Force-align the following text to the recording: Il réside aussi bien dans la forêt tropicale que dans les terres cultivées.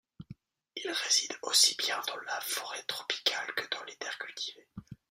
Il 0.75 0.89
réside 0.89 1.35
aussi 1.43 1.75
bien 1.77 2.01
dans 2.07 2.17
la 2.21 2.41
forêt 2.41 2.81
tropicale 2.87 3.53
que 3.55 3.67
dans 3.69 3.83
les 3.83 3.95
terres 3.97 4.17
cultivées. 4.17 4.67